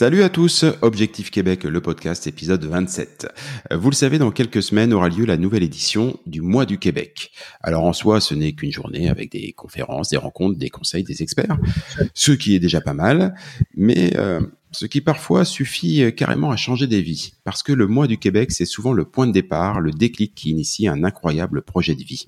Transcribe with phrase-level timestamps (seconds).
[0.00, 3.28] Salut à tous, Objectif Québec, le podcast épisode 27.
[3.70, 7.32] Vous le savez, dans quelques semaines aura lieu la nouvelle édition du mois du Québec.
[7.60, 11.22] Alors en soi, ce n'est qu'une journée avec des conférences, des rencontres, des conseils, des
[11.22, 11.58] experts,
[12.14, 13.34] ce qui est déjà pas mal,
[13.74, 14.40] mais euh,
[14.72, 18.18] ce qui parfois suffit euh, carrément à changer des vies, parce que le mois du
[18.18, 22.02] Québec, c'est souvent le point de départ, le déclic qui initie un incroyable projet de
[22.02, 22.26] vie.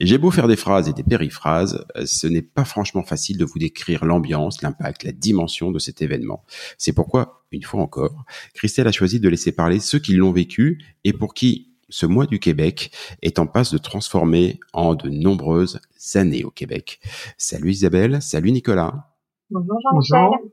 [0.00, 3.44] J'ai beau faire des phrases et des périphrases, euh, ce n'est pas franchement facile de
[3.44, 6.44] vous décrire l'ambiance, l'impact, la dimension de cet événement.
[6.78, 10.82] C'est pourquoi, une fois encore, Christelle a choisi de laisser parler ceux qui l'ont vécu
[11.04, 12.90] et pour qui ce mois du Québec
[13.22, 15.80] est en passe de transformer en de nombreuses
[16.14, 17.00] années au Québec.
[17.38, 19.12] Salut Isabelle, salut Nicolas.
[19.50, 20.50] Bonjour Jean-Michel.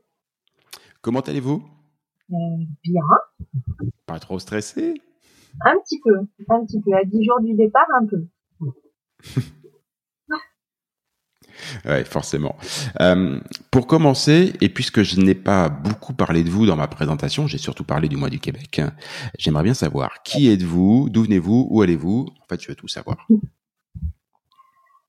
[1.04, 1.62] Comment allez-vous?
[2.32, 2.34] Euh,
[2.82, 3.02] Bien.
[4.06, 4.94] Pas trop stressé?
[5.62, 6.16] Un petit peu,
[6.48, 6.94] un petit peu.
[6.94, 8.24] À 10 jours du départ, un peu.
[11.84, 12.56] oui, forcément.
[13.02, 13.38] Euh,
[13.70, 17.58] pour commencer, et puisque je n'ai pas beaucoup parlé de vous dans ma présentation, j'ai
[17.58, 18.80] surtout parlé du mois du Québec,
[19.38, 22.28] j'aimerais bien savoir qui êtes-vous, d'où venez-vous, où allez-vous?
[22.40, 23.28] En fait, je veux tout savoir.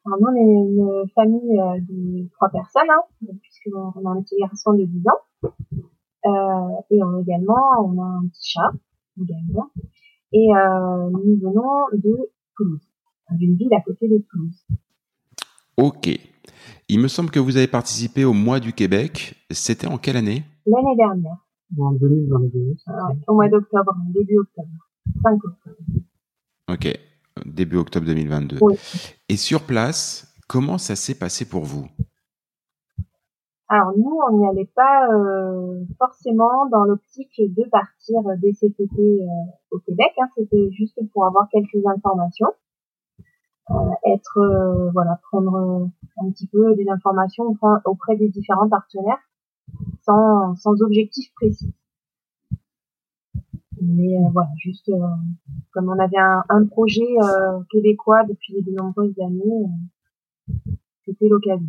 [0.08, 3.02] Alors, nous, on est une famille euh, de trois personnes, hein,
[3.42, 5.22] puisqu'on a un petit garçon de 10 ans.
[6.26, 8.72] Euh, et on, également, on a un petit chat
[9.22, 9.70] également.
[10.34, 12.82] Et euh, nous venons de Toulouse,
[13.32, 14.66] d'une ville à côté de Toulouse.
[15.78, 16.10] Ok.
[16.88, 19.36] Il me semble que vous avez participé au mois du Québec.
[19.52, 20.44] C'était en quelle année?
[20.66, 21.38] L'année dernière.
[21.80, 22.76] En 2022.
[23.28, 24.70] au mois d'octobre, début octobre.
[25.24, 25.78] 5 octobre.
[26.72, 27.00] Ok.
[27.46, 28.58] Début octobre 2022.
[28.62, 28.76] Oui.
[29.30, 31.88] Et sur place, comment ça s'est passé pour vous?
[33.76, 38.22] Alors nous, on n'y allait pas euh, forcément dans l'optique de partir
[38.54, 39.28] cet été euh,
[39.72, 40.12] au Québec.
[40.18, 40.28] Hein.
[40.38, 42.54] C'était juste pour avoir quelques informations,
[43.72, 43.74] euh,
[44.06, 47.56] être voilà, prendre un petit peu des informations
[47.86, 49.20] auprès des différents partenaires,
[50.04, 51.74] sans, sans objectif précis.
[53.82, 54.90] Mais voilà, juste
[55.74, 57.16] comme on avait un, un projet
[57.70, 59.66] québécois depuis de nombreuses années,
[61.06, 61.68] c'était l'occasion.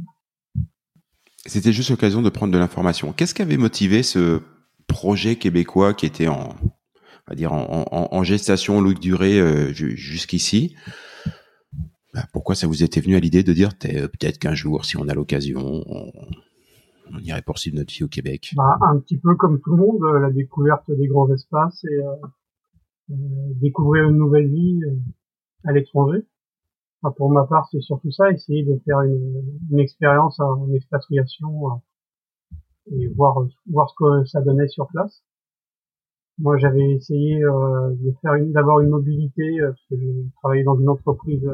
[1.47, 3.13] C'était juste l'occasion de prendre de l'information.
[3.13, 4.41] Qu'est-ce qui avait motivé ce
[4.87, 6.57] projet québécois qui était en,
[7.27, 10.75] on va dire en, gestation longue durée euh, jusqu'ici?
[12.15, 14.97] Bah, Pourquoi ça vous était venu à l'idée de dire euh, peut-être qu'un jour, si
[14.97, 18.53] on a l'occasion, on, irait poursuivre notre vie au Québec?
[18.57, 22.01] Bah, Un petit peu comme tout le monde, euh, la découverte des grands espaces et
[23.61, 24.81] découvrir une nouvelle vie
[25.65, 26.27] à l'étranger
[27.11, 32.93] pour ma part, c'est surtout ça, essayer de faire une, une expérience en expatriation euh,
[32.93, 35.23] et voir voir ce que ça donnait sur place.
[36.39, 40.65] Moi, j'avais essayé euh, de faire une d'avoir une mobilité euh, parce que je travaillais
[40.65, 41.51] dans une entreprise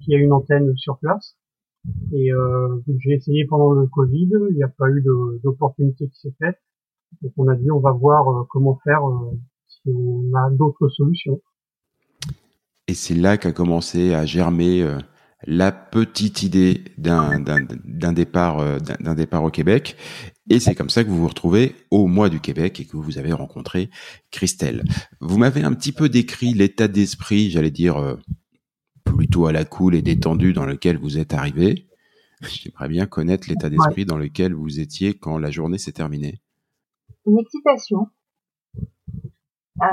[0.00, 1.36] qui a une antenne sur place
[2.14, 2.30] et
[3.00, 4.30] j'ai essayé pendant le Covid.
[4.50, 5.04] Il n'y a pas eu
[5.42, 6.58] d'opportunité qui s'est faite.
[7.20, 9.02] Donc on a dit on va voir comment faire
[9.68, 11.42] si on a d'autres solutions.
[12.86, 14.98] Et c'est là qu'a commencé à germer euh,
[15.46, 17.38] la petite idée d'un
[18.12, 19.96] départ euh, d'un départ au Québec.
[20.50, 23.18] Et c'est comme ça que vous vous retrouvez au mois du Québec et que vous
[23.18, 23.90] avez rencontré
[24.30, 24.84] Christelle.
[25.20, 28.16] Vous m'avez un petit peu décrit l'état d'esprit, j'allais dire euh,
[29.04, 31.88] plutôt à la cool et détendu dans lequel vous êtes arrivé.
[32.42, 36.42] J'aimerais bien connaître l'état d'esprit dans lequel vous étiez quand la journée s'est terminée.
[37.26, 38.08] Une excitation.
[39.80, 39.86] Euh,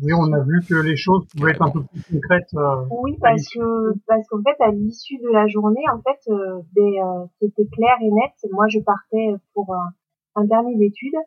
[0.00, 2.48] Oui, on a vu que les choses pouvaient être un peu plus concrètes.
[2.54, 6.60] Euh, oui, parce que parce qu'en fait, à l'issue de la journée, en fait, euh,
[6.78, 8.32] euh, c'était clair et net.
[8.52, 9.92] Moi, je partais pour un,
[10.36, 11.20] un permis d'études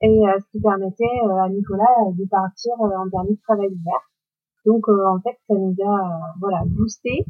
[0.00, 1.04] et ce qui permettait
[1.44, 4.10] à Nicolas de partir en permis de travail ouvert.
[4.66, 7.24] Donc, en fait, ça nous a voilà boosté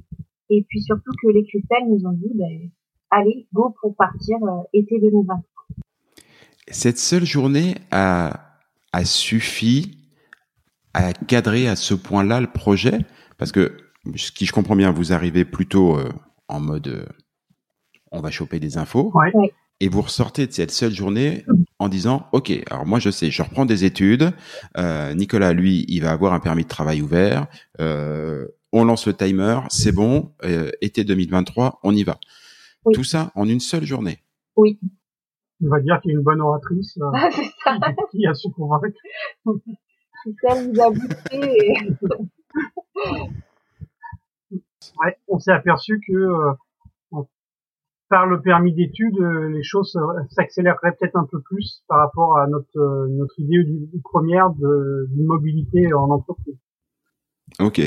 [0.49, 2.71] et puis surtout que les critères nous ont dit, ben,
[3.11, 4.39] allez, go pour partir
[4.73, 5.43] été 2020.
[6.69, 8.41] Cette seule journée a,
[8.95, 10.02] a suffi
[10.95, 12.99] à cadrer à ce point-là le projet?
[13.39, 13.77] Parce que,
[14.17, 16.11] ce qui je comprends bien, vous arrivez plutôt euh,
[16.49, 17.07] en mode euh,
[18.11, 19.13] on va choper des infos.
[19.81, 21.45] Et vous ressortez de cette seule journée
[21.81, 24.31] en disant ok alors moi je sais je reprends des études.
[24.77, 27.47] Euh, Nicolas lui il va avoir un permis de travail ouvert.
[27.81, 30.35] On lance le timer c'est bon.
[30.81, 32.19] Été 2023 on y va.
[32.93, 34.23] Tout ça en une seule journée.
[34.57, 34.79] Oui.
[35.65, 36.99] On va dire qu'il y a une bonne oratrice
[38.11, 38.99] qui, a su convaincre
[45.29, 46.53] on s'est aperçu que euh,
[48.09, 49.97] par le permis d'études, euh, les choses
[50.31, 53.65] s'accéléreraient peut-être un peu plus par rapport à notre euh, notre idée
[54.05, 56.59] première de, mobilité en entreprise.
[57.59, 57.81] Ok.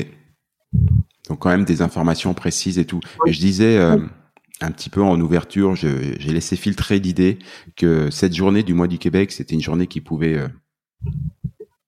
[1.28, 3.00] Donc quand même des informations précises et tout.
[3.26, 7.38] Et je disais un petit peu en ouverture, j'ai laissé filtrer l'idée
[7.76, 10.38] que cette journée du mois du Québec, c'était une journée qui pouvait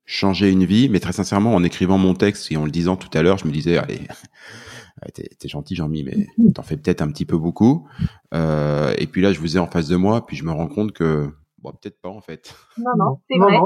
[0.09, 3.11] changer une vie, mais très sincèrement, en écrivant mon texte et en le disant tout
[3.13, 4.01] à l'heure, je me disais, allez,
[5.15, 7.87] t'es gentil Jean-Mi, mais t'en fais peut-être un petit peu beaucoup.
[8.33, 10.67] Euh, et puis là, je vous ai en face de moi, puis je me rends
[10.67, 11.29] compte que,
[11.59, 12.55] bon, peut-être pas en fait.
[12.79, 13.59] Non, non, c'est vrai.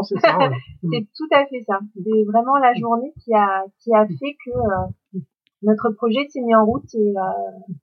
[0.82, 1.78] c'est tout à fait ça.
[1.94, 5.20] C'est vraiment la journée qui a qui a fait que euh,
[5.62, 7.74] notre projet s'est mis en route et euh,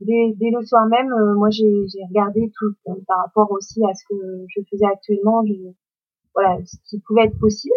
[0.00, 2.74] dès, dès, le soir même, euh, moi j'ai regardé tout
[3.06, 4.16] par rapport aussi à ce que
[4.48, 5.44] je faisais actuellement,
[6.34, 7.76] voilà, ce qui pouvait être possible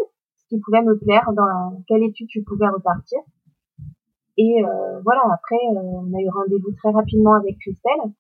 [0.52, 3.20] qui pouvait me plaire, dans quelle étude je pouvais repartir.
[4.38, 8.12] Et euh, voilà, après, euh, on a eu rendez-vous très rapidement avec Christelle,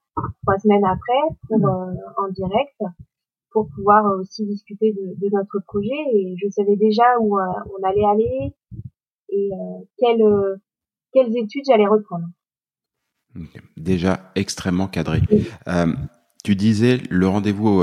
[0.44, 2.81] trois semaines après, pour euh, en direct,
[3.51, 5.89] pour pouvoir aussi discuter de, notre projet.
[6.13, 8.54] Et je savais déjà où on allait aller
[9.30, 9.51] et
[9.98, 10.60] quelles,
[11.13, 12.27] quelles études j'allais reprendre.
[13.75, 15.22] Déjà extrêmement cadré.
[16.45, 17.81] tu disais le rendez-vous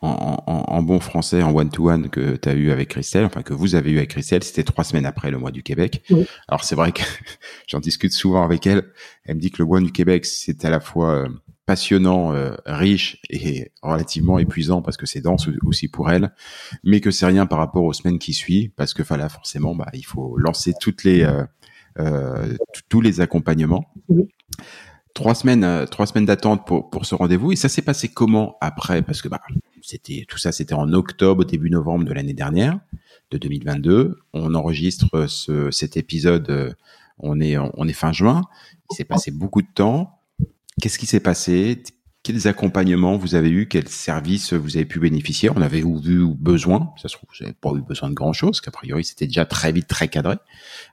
[0.00, 3.52] en, en, en, bon français, en one-to-one que tu as eu avec Christelle, enfin que
[3.52, 6.04] vous avez eu avec Christelle, c'était trois semaines après le mois du Québec.
[6.46, 7.02] Alors c'est vrai que
[7.66, 8.84] j'en discute souvent avec elle.
[9.24, 11.28] Elle me dit que le mois du Québec, c'est à la fois euh,
[11.66, 16.32] passionnant, euh, riche et relativement épuisant parce que c'est dense aussi pour elle,
[16.84, 19.88] mais que c'est rien par rapport aux semaines qui suivent parce que voilà, forcément, bah,
[19.94, 21.44] il faut lancer toutes les, euh,
[21.98, 22.56] euh
[22.88, 23.92] tous les accompagnements
[25.14, 27.50] trois semaines, trois semaines d'attente pour pour ce rendez-vous.
[27.50, 29.02] Et ça s'est passé comment après?
[29.02, 29.40] Parce que bah
[29.88, 32.78] c'était tout ça, c'était en octobre, début novembre de l'année dernière,
[33.30, 34.18] de 2022.
[34.34, 36.50] On enregistre ce, cet épisode.
[36.50, 36.72] Euh,
[37.18, 38.42] on est on est fin juin.
[38.90, 40.20] Il s'est passé beaucoup de temps.
[40.82, 41.82] Qu'est-ce qui s'est passé?
[42.22, 45.48] Quels accompagnements vous avez eu Quels services vous avez pu bénéficier?
[45.48, 48.70] On avait eu besoin Ça se trouve, vous n'avez pas eu besoin de grand-chose, qu'a
[48.70, 50.36] priori c'était déjà très vite, très cadré.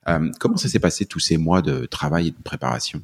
[0.08, 3.02] Euh, comment ça s'est passé tous ces mois de travail et de préparation?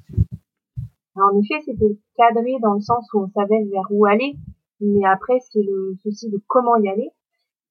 [1.15, 4.38] En effet, c'était cadré dans le sens où on savait vers où aller,
[4.81, 7.10] mais après, c'est le souci de comment y aller.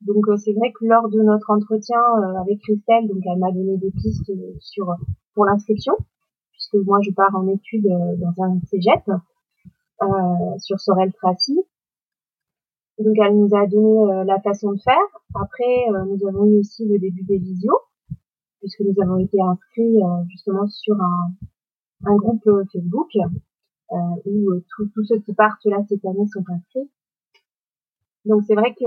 [0.01, 3.53] Donc, euh, c'est vrai que lors de notre entretien euh, avec Christelle, donc elle m'a
[3.53, 4.95] donné des pistes sur
[5.35, 5.95] pour l'inscription,
[6.53, 9.03] puisque moi, je pars en études euh, dans un cégep
[10.59, 11.61] sur Sorel Tracy.
[12.99, 14.97] Donc, elle nous a donné la façon de faire.
[15.35, 17.81] Après, nous avons eu aussi le début des visios,
[18.61, 21.33] puisque nous avons été inscrits justement sur un,
[22.07, 23.11] un groupe euh, Facebook
[23.93, 26.91] euh, où euh, tous ceux qui partent là cette année sont inscrits.
[28.25, 28.85] Donc c'est vrai que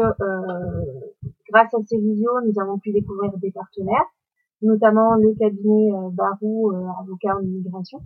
[1.51, 4.05] grâce à ces vidéos, nous avons pu découvrir des partenaires,
[4.61, 6.71] notamment le cabinet Barou,
[7.01, 7.99] avocat en immigration,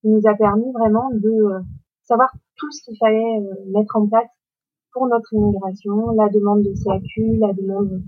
[0.00, 1.62] qui nous a permis vraiment de
[2.02, 3.40] savoir tout ce qu'il fallait
[3.72, 4.28] mettre en place
[4.92, 8.02] pour notre immigration, la demande de CAQ, la demande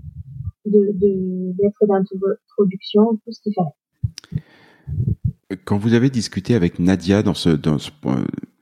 [0.65, 4.43] de d'être d'introduction, tout ce qu'il fallait.
[5.65, 7.91] Quand vous avez discuté avec Nadia dans ce dans ce,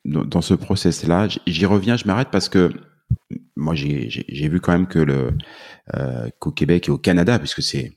[0.06, 2.70] dans ce process-là, j'y reviens, je m'arrête parce que
[3.56, 5.32] moi j'ai vu quand même que le
[5.96, 7.94] euh, qu'au Québec et au Canada, puisque c'est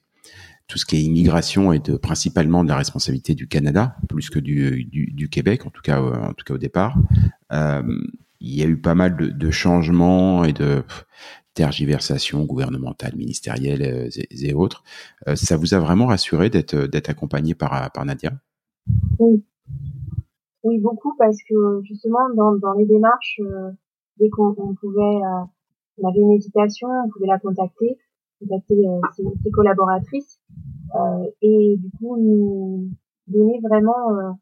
[0.66, 4.38] tout ce qui est immigration est de, principalement de la responsabilité du Canada plus que
[4.38, 6.96] du, du, du Québec, en tout cas en tout cas au départ.
[7.52, 7.82] Euh,
[8.40, 10.82] il y a eu pas mal de, de changements et de
[11.54, 14.82] tergiversations gouvernementales, ministérielles euh, et, et autres.
[15.28, 18.32] Euh, ça vous a vraiment rassuré d'être d'être accompagné par par Nadia?
[19.18, 19.44] Oui.
[20.64, 23.70] Oui, beaucoup parce que justement dans, dans les démarches, euh,
[24.18, 25.44] dès qu'on pouvait, euh,
[25.98, 27.98] on avait une hésitation, on pouvait la contacter.
[28.40, 30.40] contacter ses, collaboratrices
[31.42, 32.88] et du coup nous
[33.26, 34.36] donner vraiment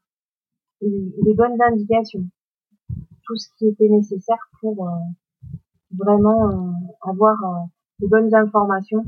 [0.80, 2.24] les bonnes indications,
[3.24, 4.88] tout ce qui était nécessaire pour
[5.96, 7.36] vraiment avoir
[8.00, 9.04] les bonnes informations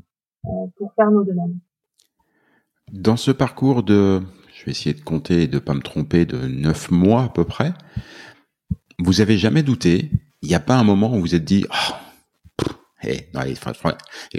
[0.76, 1.56] pour faire nos demandes.
[2.92, 4.21] Dans ce parcours de,
[4.52, 7.44] je vais essayer de compter et de pas me tromper, de neuf mois à peu
[7.44, 7.73] près,
[8.99, 10.11] vous avez jamais douté
[10.45, 13.09] Il n'y a pas un moment où vous êtes dit, oh,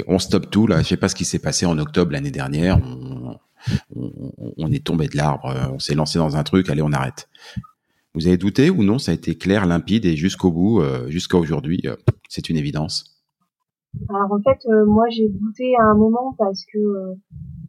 [0.06, 0.84] on stoppe tout là.
[0.84, 2.80] Je sais pas ce qui s'est passé en octobre l'année dernière.
[3.96, 6.70] On, est tombé de l'arbre, on s'est lancé dans un truc.
[6.70, 7.28] Allez, on arrête.
[8.14, 9.00] Vous avez douté ou non?
[9.00, 11.96] Ça a été clair, limpide et jusqu'au bout, euh, jusqu'à aujourd'hui, euh,
[12.30, 13.20] c'est une évidence.
[14.08, 17.16] Alors en fait, euh, moi j'ai douté à un moment parce que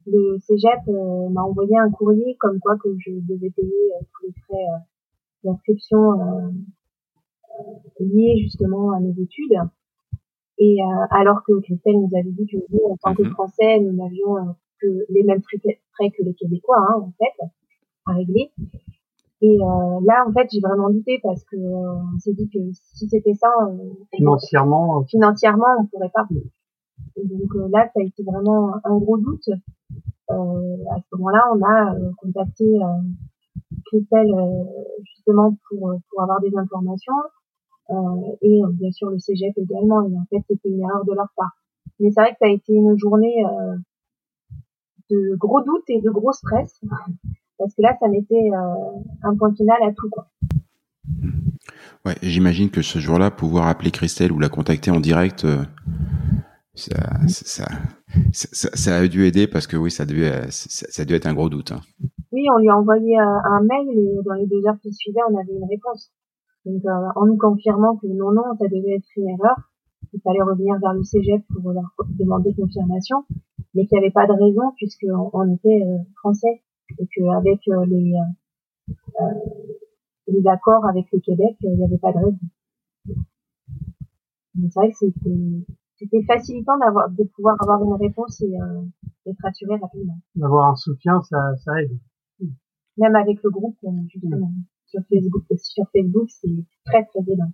[0.07, 0.87] le Cégep
[1.33, 4.67] m'a envoyé un courrier comme quoi que je devais payer tous les frais
[5.43, 6.53] d'inscription
[8.01, 9.59] liés justement à nos études.
[10.59, 10.79] Et
[11.11, 13.31] alors que Christelle nous avait dit que nous, en tant que mhm.
[13.33, 17.47] Français, nous n'avions que les mêmes frais que les Québécois, hein, en fait,
[18.07, 18.53] à régler.
[19.43, 22.59] Et euh, là, en fait, j'ai vraiment douté parce que euh, on s'est dit que
[22.73, 23.51] si c'était ça,
[24.15, 26.27] financièrement, financièrement, on pourrait pas.
[27.17, 29.49] Et donc euh, là, ça a été vraiment un gros doute.
[30.31, 32.65] Euh, à ce moment-là, on a contacté
[33.85, 34.35] Christelle
[35.05, 37.13] justement pour pour avoir des informations
[37.91, 40.03] et bien sûr le CGF également.
[40.09, 41.57] Et en fait, c'était une erreur de leur part.
[42.01, 43.45] Mais c'est vrai que ça a été une journée
[45.11, 46.81] de gros doutes et de gros stress
[47.59, 50.09] parce que là, ça mettait euh, un point final à tout.
[50.11, 50.29] Quoi.
[52.05, 55.65] Ouais, j'imagine que ce jour-là, pouvoir appeler Christelle ou la contacter en direct, euh,
[56.75, 56.97] ça,
[57.29, 57.65] ça,
[58.33, 61.27] ça, ça, a dû aider parce que oui, ça a dû, ça, a dû être
[61.27, 61.73] un gros doute.
[61.73, 61.81] Hein.
[62.33, 65.21] Oui, on lui a envoyé euh, un mail et dans les deux heures qui suivaient,
[65.31, 66.13] on avait une réponse.
[66.67, 69.57] Donc, en nous confirmant que non, non, ça devait être une erreur,
[70.13, 73.25] il fallait revenir vers le CGF pour leur demander confirmation,
[73.75, 75.83] mais qu'il n'y avait pas de raison puisqu'on on était
[76.17, 76.63] français
[76.99, 79.25] et qu'avec euh, les, euh, euh,
[80.29, 82.39] les accords avec le Québec, il n'y avait pas de raison.
[84.55, 85.65] C'est vrai que c'était
[85.97, 88.83] c'était facilitant d'avoir de pouvoir avoir une réponse et euh,
[89.25, 90.19] d'être rassuré rapidement.
[90.35, 91.99] D'avoir un soutien, ça, ça aide.
[92.99, 93.77] Même avec le groupe,
[94.09, 94.51] justement,
[94.87, 96.49] sur Facebook, sur Facebook, c'est
[96.85, 97.53] très très aidant.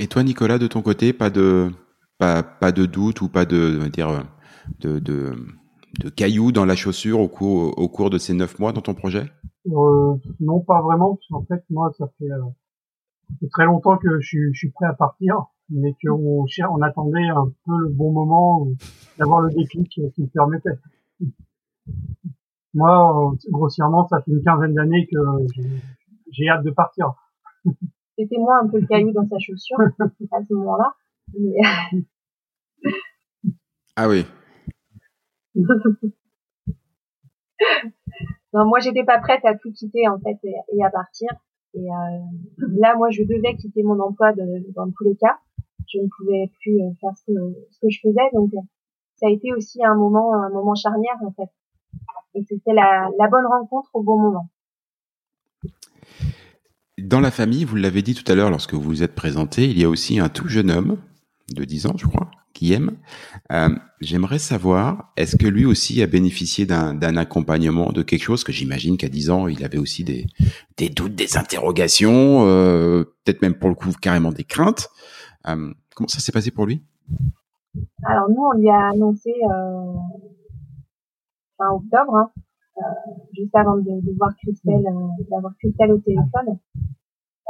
[0.00, 1.70] Et toi, Nicolas, de ton côté, pas de
[2.18, 4.24] pas, pas de doute ou pas de dire
[4.80, 5.34] de, de
[6.00, 8.94] de cailloux dans la chaussure au cours, au cours de ces neuf mois dans ton
[8.94, 9.30] projet?
[9.66, 11.18] Euh, Non, pas vraiment.
[11.30, 15.94] En fait, moi, ça fait, euh, très longtemps que je, suis prêt à partir, mais
[16.02, 18.68] qu'on on attendait un peu le bon moment
[19.18, 20.78] d'avoir le déclic qui me permettait.
[22.74, 25.18] Moi, grossièrement, ça fait une quinzaine d'années que
[26.30, 27.12] j'ai hâte de partir.
[28.18, 29.78] C'était moi un peu le caillou dans sa chaussure
[30.32, 30.94] à ce moment-là.
[33.94, 34.24] Ah oui,
[38.52, 41.30] non, moi j'étais pas prête à tout quitter en fait et, à partir.
[41.74, 42.18] Et euh,
[42.58, 45.38] là, moi, je devais quitter mon emploi dans tous les cas.
[45.88, 47.32] Je ne pouvais plus euh, faire ce que,
[47.70, 48.50] ce que je faisais, donc
[49.16, 51.50] ça a été aussi un moment, un moment charnière en fait.
[52.34, 54.48] Et c'était la, la bonne rencontre au bon moment.
[56.98, 59.78] Dans la famille, vous l'avez dit tout à l'heure lorsque vous vous êtes présenté, il
[59.78, 60.98] y a aussi un tout jeune homme
[61.54, 62.92] de 10 ans, je crois, qui aime.
[63.50, 63.70] Euh,
[64.00, 68.96] J'aimerais savoir, est-ce que lui aussi a bénéficié d'un accompagnement, de quelque chose que j'imagine
[68.96, 70.26] qu'à 10 ans, il avait aussi des,
[70.76, 74.90] des doutes, des interrogations, euh, peut-être même pour le coup carrément des craintes.
[75.48, 76.82] Euh, comment ça s'est passé pour lui?
[78.04, 79.32] Alors nous, on lui a annoncé
[81.62, 82.30] fin octobre, hein,
[82.78, 86.58] euh, juste avant de, de voir Christelle, euh, d'avoir Christelle au téléphone,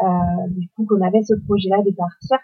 [0.03, 2.39] euh, du coup qu'on avait ce projet-là de partir.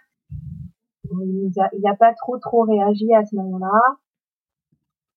[1.11, 3.97] Il n'a pas trop trop réagi à ce moment-là.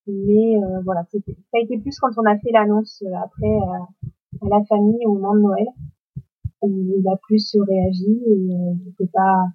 [0.06, 1.18] Mais euh, voilà, ça
[1.54, 5.14] a été plus quand on a fait l'annonce euh, après euh, à la famille au
[5.14, 5.66] moment de Noël.
[6.62, 9.46] il a plus réagi et il n'était pas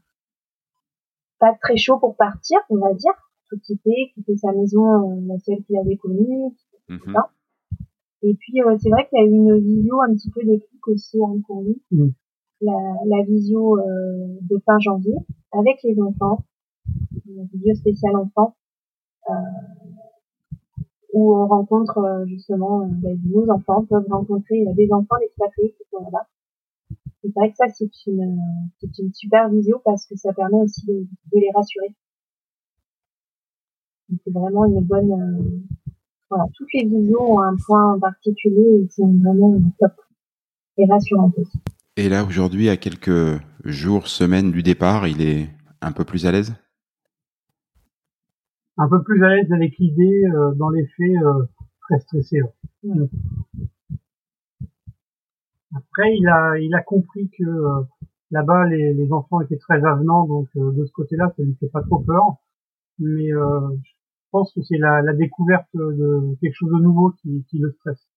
[1.39, 3.13] pas très chaud pour partir, on va dire.
[3.49, 6.53] Tout quitter, quitter sa maison, la seule qu'il avait connue,
[6.89, 7.15] mm
[8.23, 11.17] Et puis c'est vrai qu'il y a eu une visio un petit peu déclic aussi
[11.23, 11.81] hein, pour lui.
[11.91, 12.09] Mm
[12.61, 15.15] la, la visio euh, de fin janvier
[15.51, 16.43] avec les enfants,
[17.25, 18.55] une visio spéciale enfants,
[19.29, 19.33] euh,
[21.13, 26.03] où on rencontre euh, justement ben, nos enfants peuvent rencontrer des enfants d'expatriés qui sont
[26.03, 26.27] là-bas.
[27.21, 28.39] C'est vrai que ça c'est une
[28.79, 31.93] c'est une super visio parce que ça permet aussi de, de les rassurer.
[34.23, 35.67] C'est vraiment une bonne
[36.29, 39.93] voilà, toutes les visios ont un point particulier et sont vraiment top
[40.77, 41.59] et rassurantes aussi.
[41.95, 45.49] Et là, aujourd'hui, à quelques jours, semaines du départ, il est
[45.81, 46.53] un peu plus à l'aise?
[48.77, 50.23] Un peu plus à l'aise avec l'idée
[50.57, 51.15] dans les faits
[51.81, 52.41] très stressé.
[55.75, 57.43] Après, il a, il a compris que
[58.31, 61.81] là-bas, les, les, enfants étaient très avenants, donc de ce côté-là, ça lui fait pas
[61.81, 62.37] trop peur.
[62.99, 63.96] Mais je
[64.31, 68.07] pense que c'est la, la, découverte de quelque chose de nouveau qui, qui le stresse.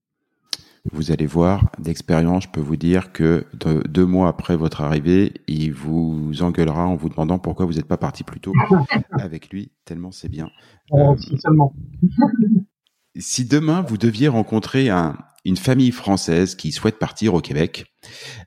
[0.92, 3.44] Vous allez voir, d'expérience, je peux vous dire que
[3.86, 7.98] deux mois après votre arrivée, il vous engueulera en vous demandant pourquoi vous n'êtes pas
[7.98, 8.54] parti plus tôt
[9.12, 10.48] avec lui, tellement c'est bien.
[10.92, 11.74] Euh, seulement.
[13.16, 17.84] si demain vous deviez rencontrer un, une famille française qui souhaite partir au Québec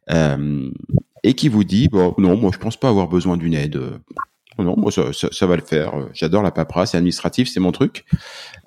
[0.10, 0.72] euh,
[1.24, 3.80] et qui vous dit bon non moi je pense pas avoir besoin d'une aide
[4.60, 8.06] non moi ça, ça, va le faire j'adore la paperasse administrative c'est mon truc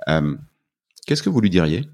[0.09, 0.37] euh,
[1.07, 1.89] qu'est-ce que vous lui diriez?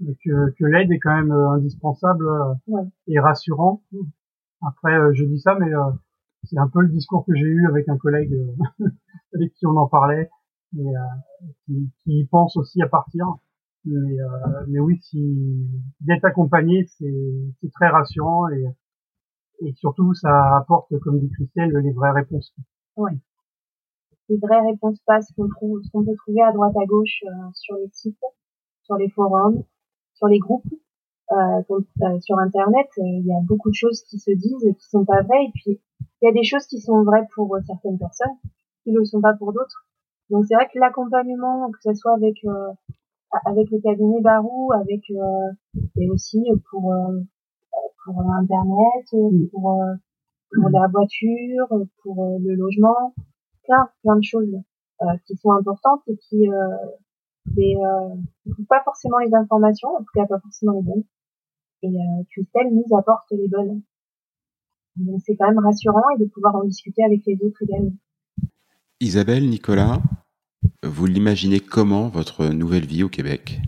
[0.00, 3.82] Que, que l'aide est quand même euh, indispensable euh, et rassurant.
[4.62, 5.70] Après, euh, je dis ça, mais
[6.44, 8.34] c'est un peu le discours que j'ai eu avec un collègue
[9.34, 10.30] avec qui on en parlait,
[10.78, 10.84] et,
[11.66, 13.26] qui, qui, pense aussi à partir.
[13.84, 14.18] Mais,
[14.68, 15.66] mais oui, si
[16.00, 18.64] d'être accompagné, c'est très rassurant et,
[19.60, 22.54] et surtout ça apporte, comme dit Christelle, les vraies réponses.
[22.96, 23.12] Oui.
[24.28, 27.24] Les vraies réponses pas ce qu'on trouve, ce qu'on peut trouver à droite à gauche
[27.54, 28.18] sur les sites,
[28.82, 29.64] sur les forums,
[30.14, 30.66] sur les groupes,
[31.32, 31.62] euh,
[32.02, 34.88] euh, sur Internet, euh, il y a beaucoup de choses qui se disent et qui
[34.88, 35.44] sont pas vraies.
[35.44, 35.80] Et puis,
[36.20, 38.36] il y a des choses qui sont vraies pour certaines personnes,
[38.82, 39.86] qui ne le sont pas pour d'autres.
[40.30, 42.44] Donc, c'est vrai que l'accompagnement, que ce soit avec
[43.46, 46.92] avec le cabinet Barou, avec et aussi pour
[48.04, 49.84] pour Internet, pour
[50.52, 51.68] pour la voiture,
[52.02, 53.14] pour le logement,
[53.64, 54.56] plein plein de choses
[55.26, 56.46] qui sont importantes et qui
[57.56, 58.14] mais euh,
[58.68, 61.04] pas forcément les informations, en tout cas pas forcément les bonnes.
[61.82, 63.82] Et euh, Christelle nous apporte les bonnes.
[64.96, 67.92] Donc c'est quand même rassurant et de pouvoir en discuter avec les autres également.
[69.00, 69.98] Isabelle, Nicolas,
[70.82, 73.60] vous l'imaginez comment votre nouvelle vie au Québec?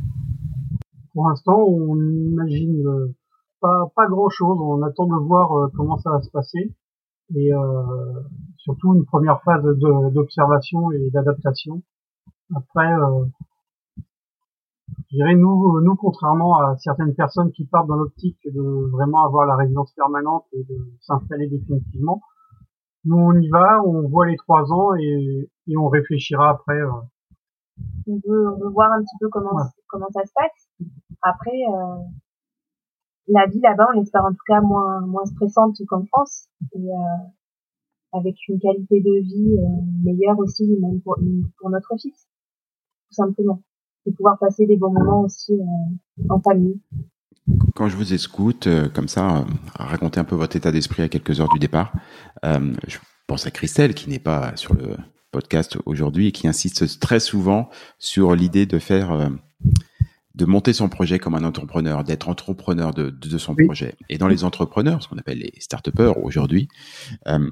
[1.14, 3.14] Pour l'instant, on n'imagine euh,
[3.61, 4.59] pas, pas grand-chose.
[4.61, 6.72] On attend de voir euh, comment ça va se passer
[7.34, 7.82] et euh,
[8.58, 11.82] surtout une première phase d'observation et d'adaptation.
[12.54, 13.24] Après, euh,
[15.10, 19.46] je dirais nous, nous contrairement à certaines personnes qui partent dans l'optique de vraiment avoir
[19.46, 22.20] la résidence permanente et de s'installer définitivement,
[23.04, 26.80] nous on y va, on voit les trois ans et, et on réfléchira après.
[26.80, 26.90] Euh.
[28.06, 29.56] On, veut, on veut voir un petit peu comment
[29.88, 30.88] comment ça se passe.
[31.22, 31.96] Après, euh,
[33.28, 36.48] la vie là-bas, on espère en tout cas moins moins stressante qu'en France.
[36.74, 37.28] Et euh,
[38.12, 41.18] avec une qualité de vie euh, meilleure aussi, même pour,
[41.58, 42.26] pour notre fils,
[43.08, 43.62] tout simplement.
[44.06, 46.80] De pouvoir passer des bons moments aussi euh, en famille.
[47.74, 49.44] Quand je vous écoute, euh, comme ça, euh,
[49.76, 51.92] raconter un peu votre état d'esprit à quelques heures du départ,
[52.42, 54.96] je pense à Christelle qui n'est pas sur le
[55.30, 59.30] podcast aujourd'hui et qui insiste très souvent sur l'idée de faire
[60.34, 63.96] de monter son projet comme un entrepreneur, d'être entrepreneur de, de, son projet.
[64.08, 65.90] Et dans les entrepreneurs, ce qu'on appelle les start
[66.22, 66.68] aujourd'hui,
[67.28, 67.50] euh,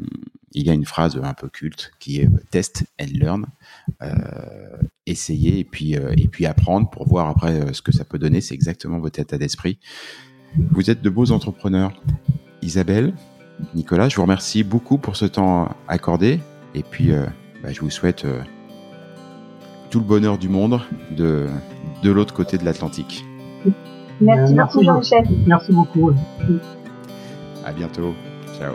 [0.52, 3.46] il y a une phrase un peu culte qui est test and learn,
[4.02, 4.14] euh,
[5.06, 8.18] essayer et puis euh, et puis apprendre pour voir après euh, ce que ça peut
[8.18, 8.40] donner.
[8.40, 9.78] C'est exactement votre état d'esprit.
[10.72, 11.92] Vous êtes de beaux entrepreneurs.
[12.62, 13.14] Isabelle,
[13.74, 16.40] Nicolas, je vous remercie beaucoup pour ce temps accordé
[16.74, 17.26] et puis euh,
[17.62, 18.26] bah, je vous souhaite
[19.90, 20.80] tout le bonheur du monde
[21.16, 21.48] de,
[22.02, 23.24] de l'autre côté de l'Atlantique.
[24.20, 25.24] Merci, beaucoup, Jean-Michel.
[25.46, 26.12] Merci beaucoup.
[27.64, 28.14] À bientôt.
[28.58, 28.74] Ciao.